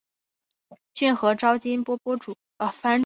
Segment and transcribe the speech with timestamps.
[0.95, 2.35] 骏河沼津藩藩主。